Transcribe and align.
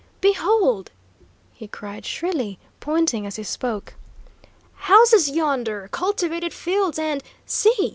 "Behold!" 0.19 0.89
he 1.53 1.67
cried, 1.67 2.07
shrilly, 2.07 2.57
pointing 2.79 3.27
as 3.27 3.35
he 3.35 3.43
spoke. 3.43 3.93
"Houses 4.73 5.29
yonder! 5.29 5.89
Cultivated 5.91 6.53
fields, 6.55 6.97
and 6.97 7.21
see! 7.45 7.89